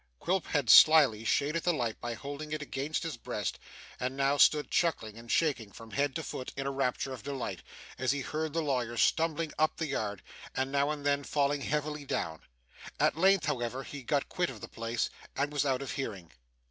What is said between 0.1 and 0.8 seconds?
Quilp had